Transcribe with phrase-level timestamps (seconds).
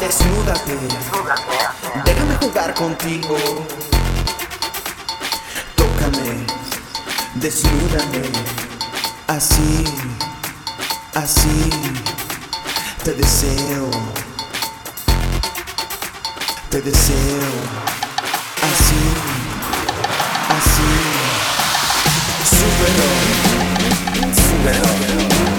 [0.00, 0.78] Desnúdate.
[2.04, 3.36] Déjame jugar contigo.
[5.74, 6.46] Tócame.
[7.34, 8.22] Desnúdame.
[9.26, 9.84] Así.
[11.14, 11.70] Así.
[13.02, 13.90] Te deseo.
[16.70, 17.50] Te deseo.
[18.70, 19.02] Así.
[20.56, 20.90] Así.
[22.56, 23.08] Súbelo.
[24.32, 25.57] Súbelo.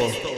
[0.00, 0.31] esto.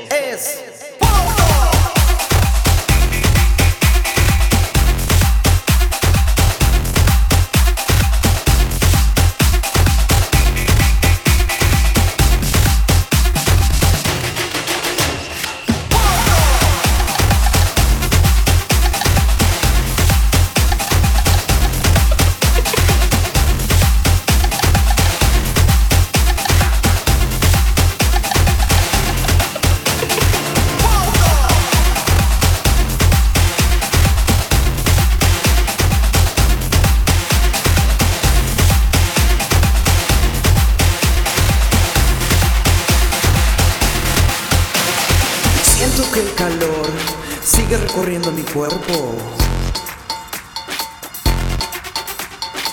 [48.54, 49.16] cuerpo.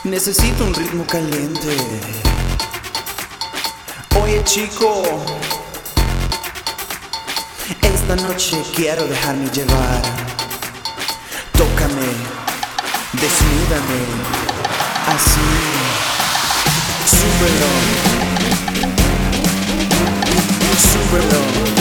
[0.03, 1.75] Necesito un ritmo caliente.
[4.21, 5.03] Oye chico,
[7.81, 10.01] esta noche quiero dejarme llevar.
[11.57, 12.09] Tócame,
[13.13, 14.01] desnúdame,
[15.07, 15.49] así.
[17.17, 17.71] Súbelo.
[20.77, 21.80] Súbelo.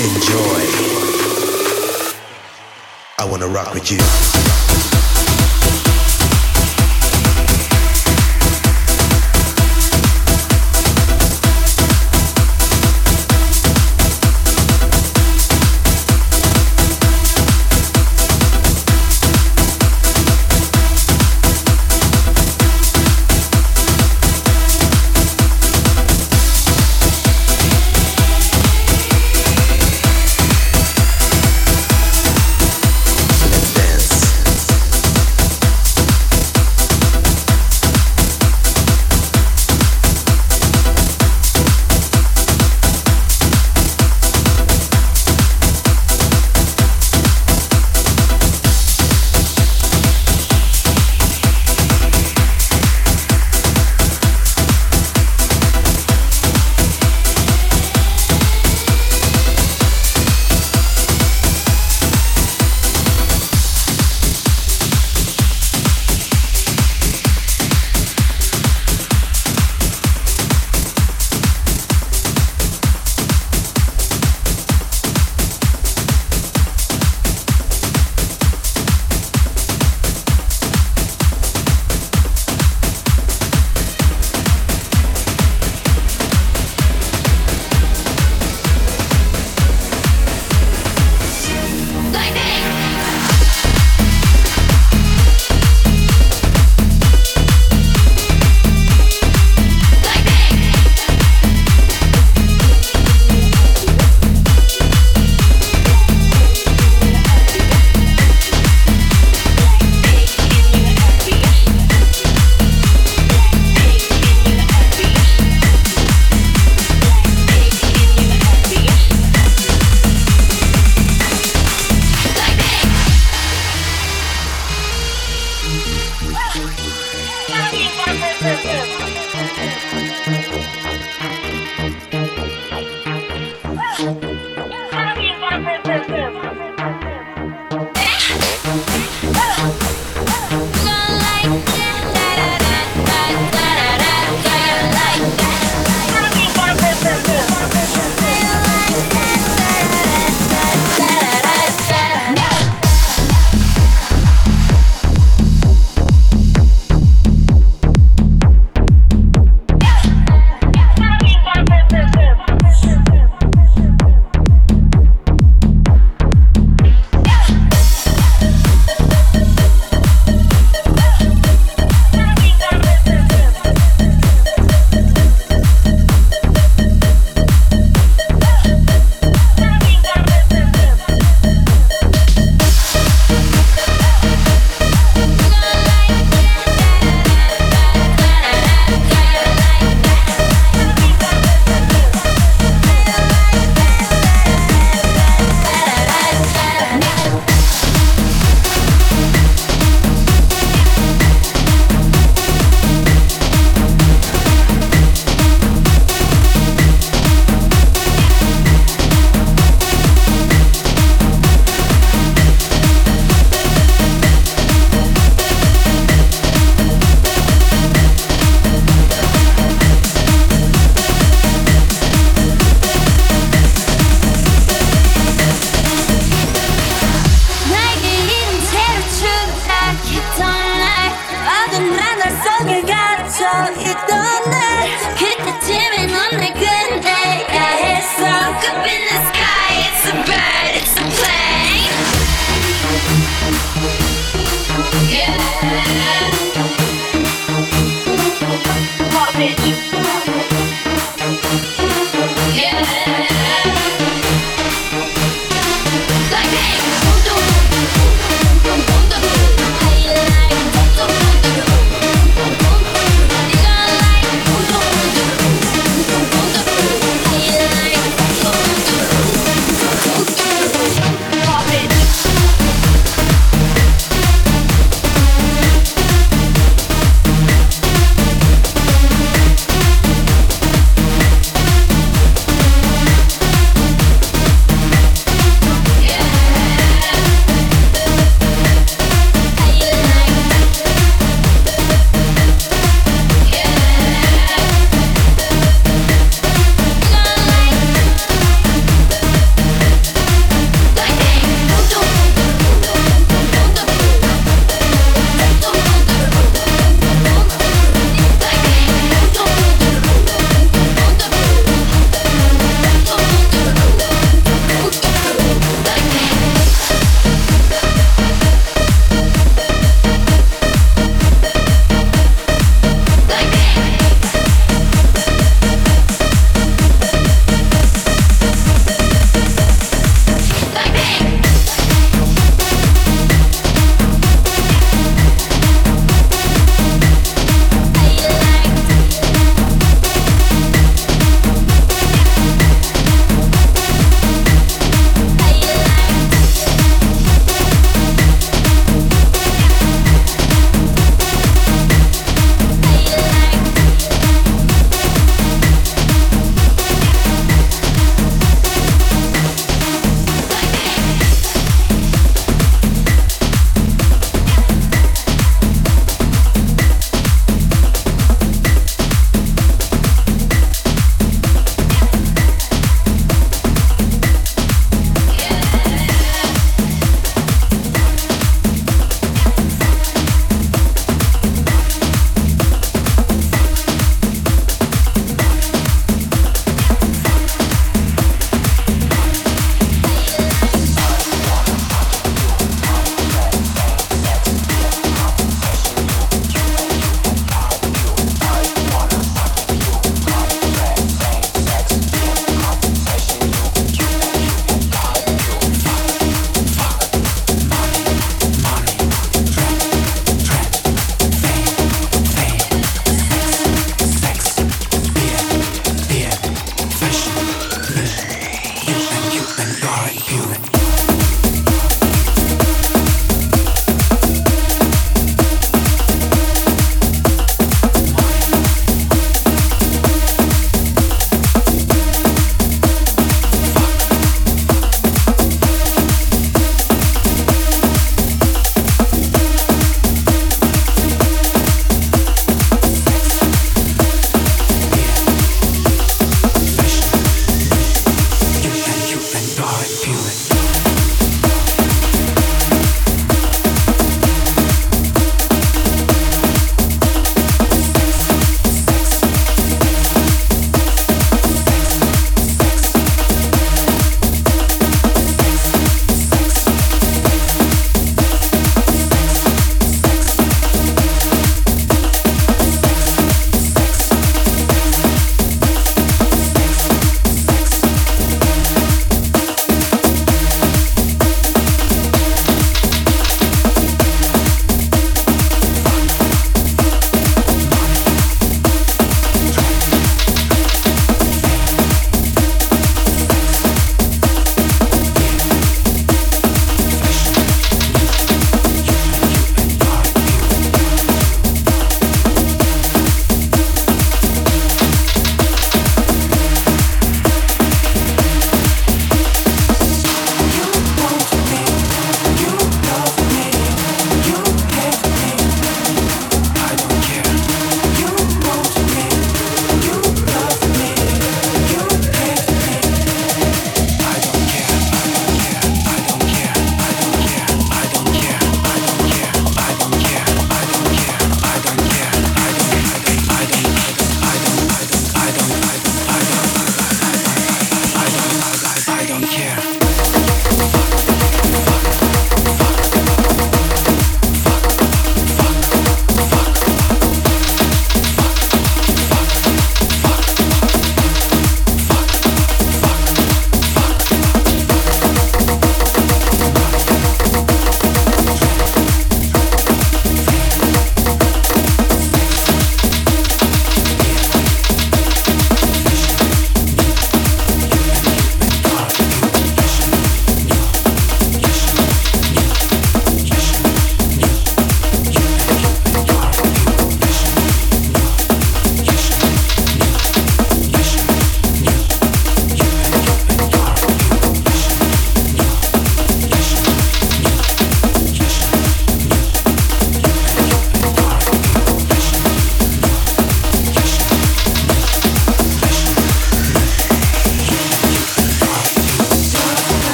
[0.00, 0.62] enjoy.
[3.18, 4.69] I wanna rock with you.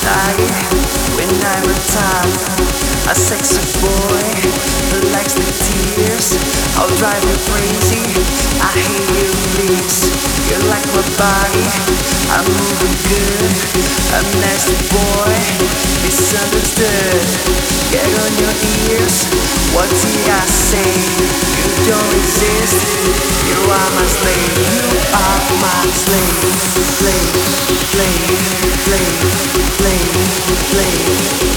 [0.00, 0.46] die
[1.16, 2.87] when I retire.
[3.08, 4.28] A sexy boy
[4.92, 6.36] who likes the tears.
[6.76, 8.04] I'll drive you crazy.
[8.60, 10.12] I hate you, please.
[10.44, 11.64] You like my body.
[12.28, 13.48] I'm moving good.
[14.12, 15.36] A nasty boy,
[16.04, 17.24] misunderstood.
[17.88, 19.24] Get on your ears.
[19.72, 20.92] What did I say?
[21.56, 22.76] You don't exist.
[23.48, 24.52] You are my slave.
[24.68, 26.44] You are my slave.
[27.00, 27.32] Slave,
[27.88, 28.36] slave,
[28.84, 29.16] slave,
[29.80, 30.12] slave,
[30.68, 31.08] slave,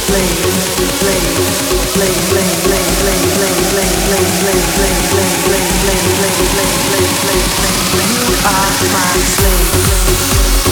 [0.07, 0.51] slave,
[0.99, 1.40] slave
[8.43, 10.70] are my slave.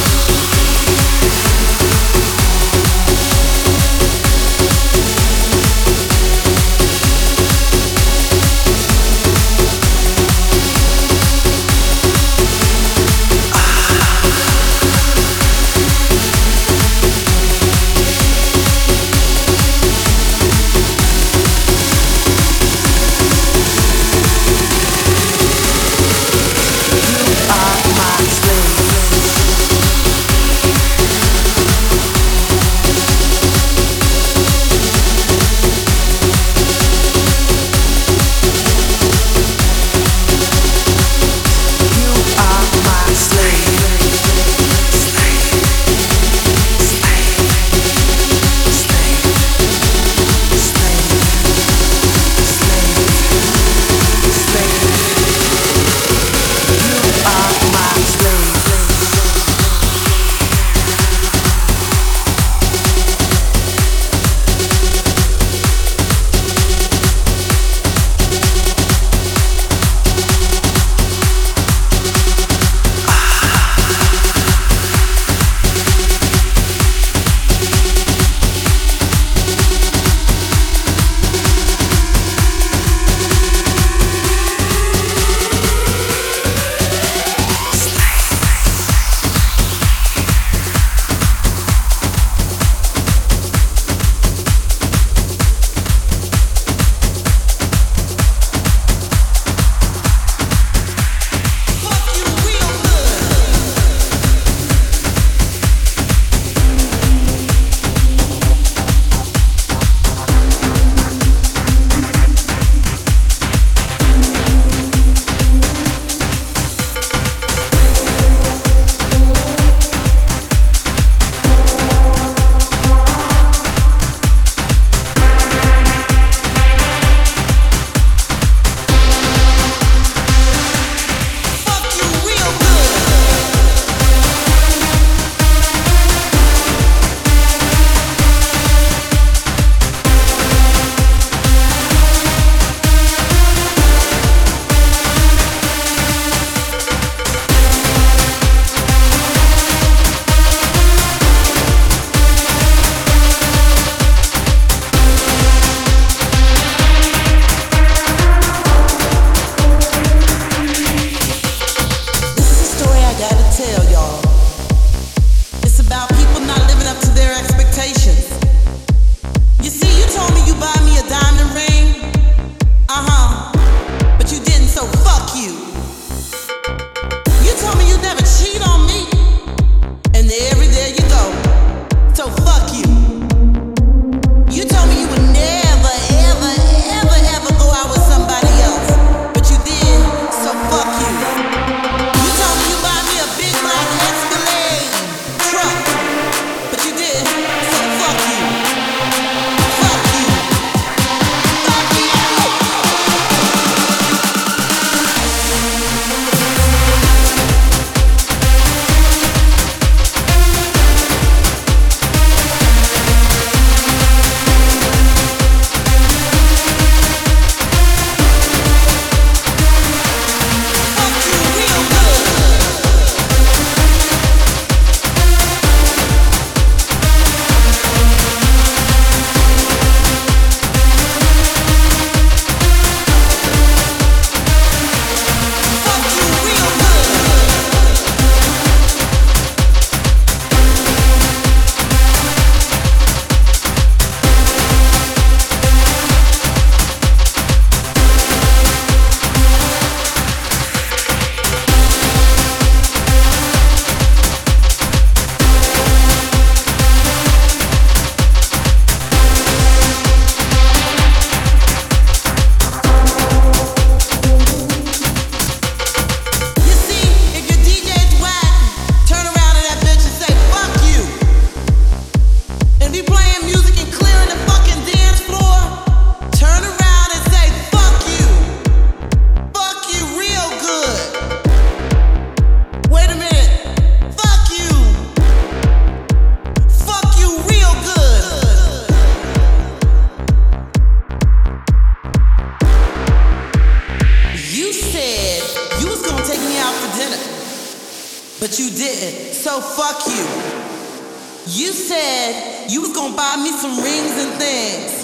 [303.19, 305.03] buy me some rings and things.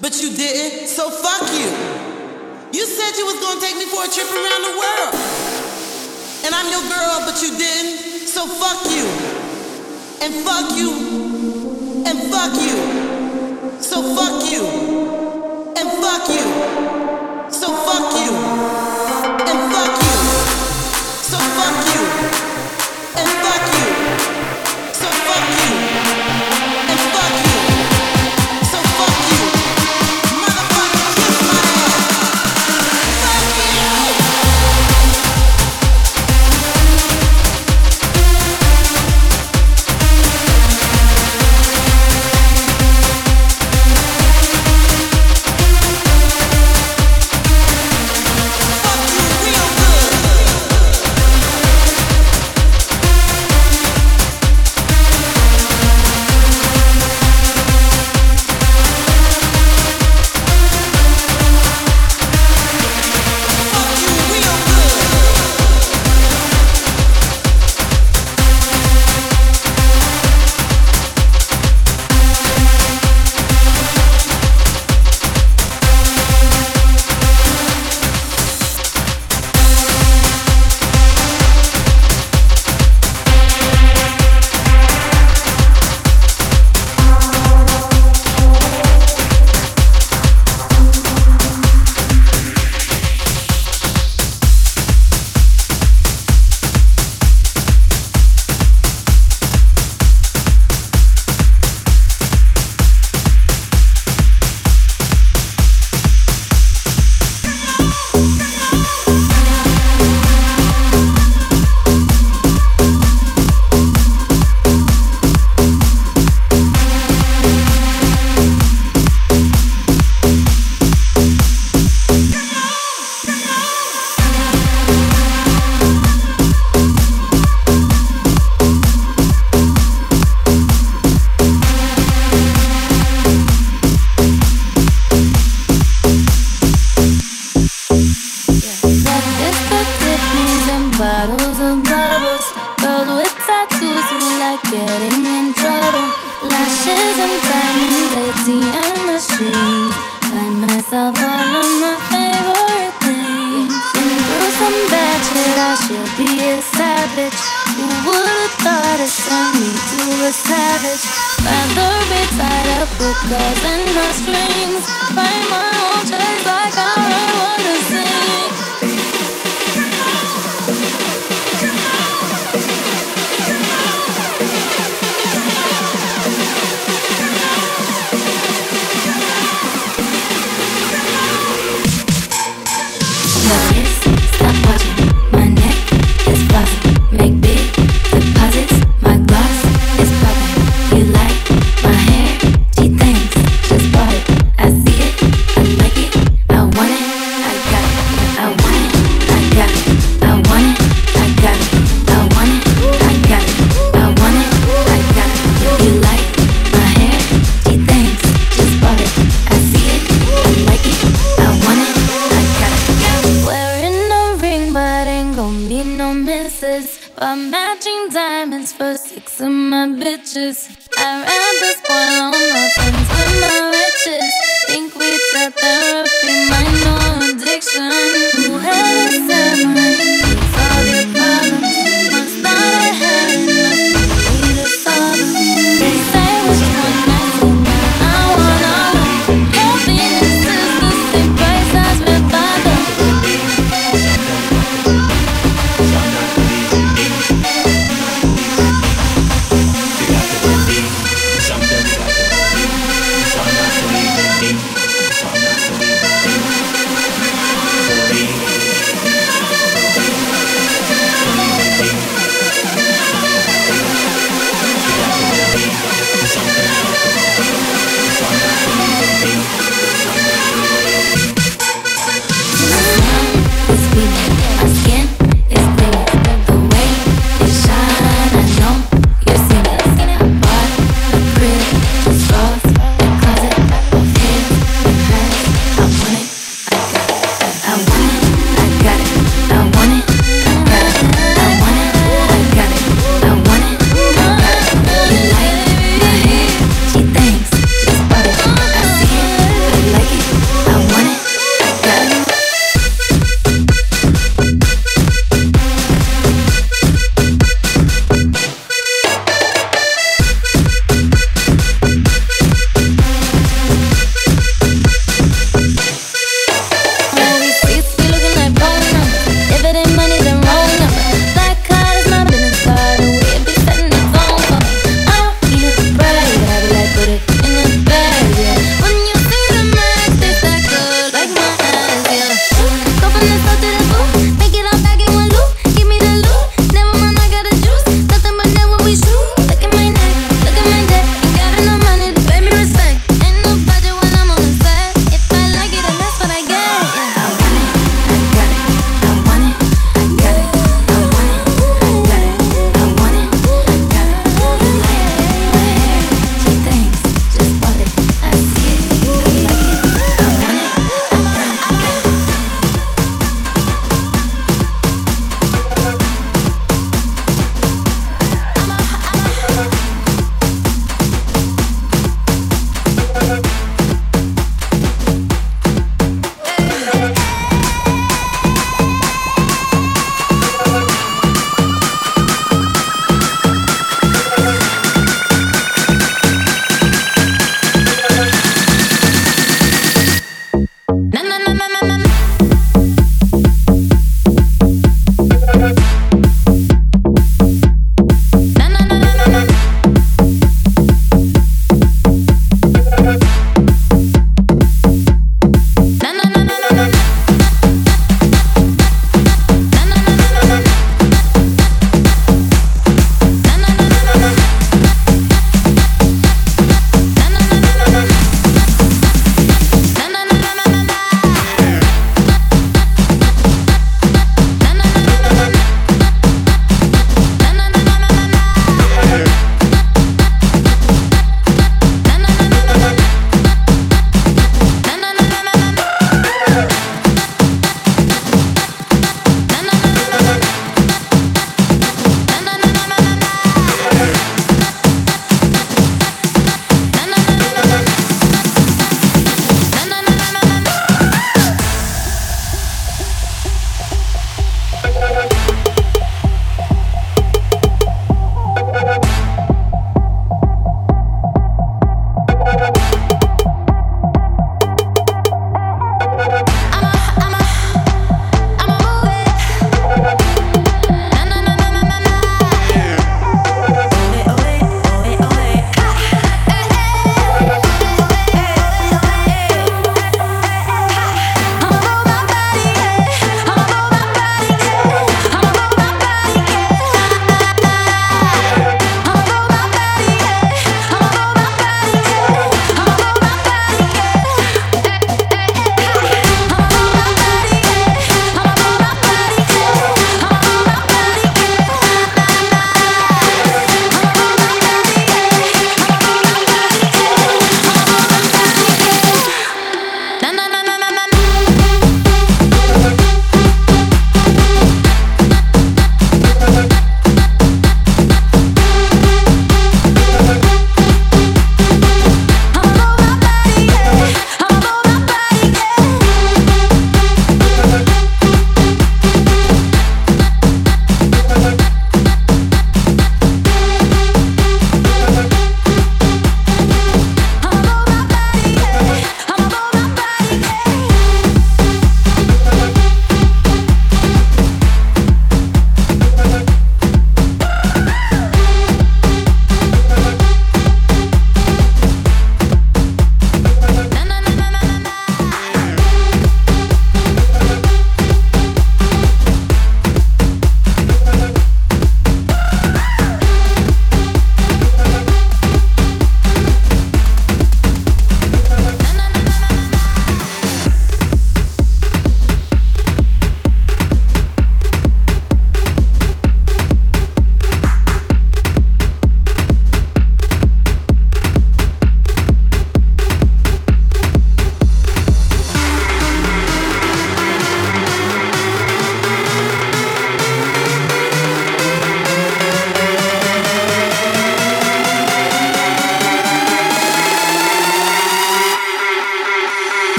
[0.00, 1.66] But you didn't, so fuck you.
[2.70, 5.14] You said you was gonna take me for a trip around the world.
[6.46, 9.06] And I'm your girl, but you didn't, so fuck you.
[10.22, 10.90] And fuck you.
[12.06, 12.78] And fuck you.
[13.82, 14.62] So fuck you.
[15.74, 16.46] And fuck you.
[17.50, 18.49] So fuck you.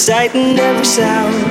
[0.00, 1.49] Sight and every sound.